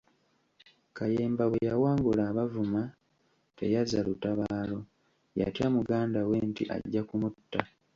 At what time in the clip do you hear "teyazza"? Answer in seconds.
3.57-3.99